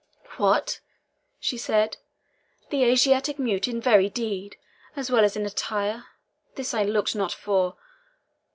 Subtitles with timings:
[0.37, 0.79] "What!"
[1.39, 1.97] she said,
[2.71, 4.55] "the Asiatic mute in very deed,
[4.95, 6.05] as well as in attire?
[6.55, 7.75] This I looked not for.